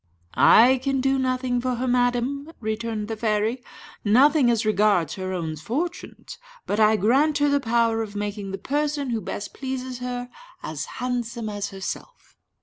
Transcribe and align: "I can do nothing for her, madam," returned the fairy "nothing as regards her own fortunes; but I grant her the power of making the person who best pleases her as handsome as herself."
"I 0.33 0.79
can 0.81 0.99
do 0.99 1.19
nothing 1.19 1.61
for 1.61 1.75
her, 1.75 1.87
madam," 1.87 2.51
returned 2.59 3.07
the 3.07 3.15
fairy 3.15 3.63
"nothing 4.03 4.49
as 4.49 4.65
regards 4.65 5.13
her 5.13 5.31
own 5.31 5.57
fortunes; 5.57 6.39
but 6.65 6.79
I 6.79 6.95
grant 6.95 7.37
her 7.37 7.49
the 7.49 7.59
power 7.59 8.01
of 8.01 8.15
making 8.15 8.49
the 8.49 8.57
person 8.57 9.11
who 9.11 9.21
best 9.21 9.53
pleases 9.53 9.99
her 9.99 10.31
as 10.63 10.85
handsome 10.97 11.49
as 11.49 11.69
herself." 11.69 12.35